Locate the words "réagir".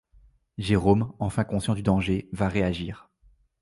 2.49-3.11